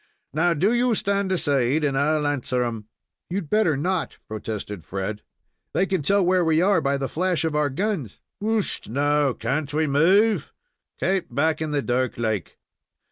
[0.33, 2.85] Now, do ye stand aside, and I'll answer 'em."
[3.29, 5.21] "You'd better not," protested Fred.
[5.73, 9.71] "They can tell where we are by the flash of our guns." "Whisht, now, can't
[9.71, 10.53] we move?
[10.99, 12.57] Kape back in the dark like."